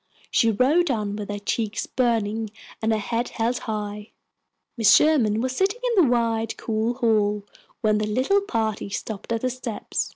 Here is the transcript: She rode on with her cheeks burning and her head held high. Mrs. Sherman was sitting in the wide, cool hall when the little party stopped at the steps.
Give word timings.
She 0.31 0.49
rode 0.49 0.89
on 0.89 1.15
with 1.15 1.29
her 1.29 1.37
cheeks 1.37 1.85
burning 1.85 2.49
and 2.81 2.91
her 2.91 2.97
head 2.97 3.29
held 3.29 3.59
high. 3.59 4.13
Mrs. 4.75 4.95
Sherman 4.95 5.41
was 5.41 5.55
sitting 5.55 5.79
in 5.95 6.03
the 6.05 6.09
wide, 6.09 6.57
cool 6.57 6.95
hall 6.95 7.45
when 7.81 7.99
the 7.99 8.07
little 8.07 8.41
party 8.41 8.89
stopped 8.89 9.31
at 9.31 9.41
the 9.41 9.51
steps. 9.51 10.09